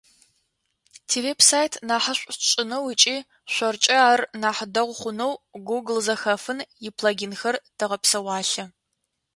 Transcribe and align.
Тивеб-сайт 1.07 1.73
нахьышӏу 1.87 2.35
тшӏынэу 2.39 2.83
ыкӏи 2.91 3.17
шъоркӏэ 3.53 3.95
ар 4.11 4.21
нахь 4.41 4.63
дэгъу 4.73 4.97
хъунэу 4.99 5.33
Гоогыл 5.67 5.99
Зэхэфын 6.05 6.59
иплагинхэр 6.87 7.55
тэгъэпсэуалъэ. 7.77 8.65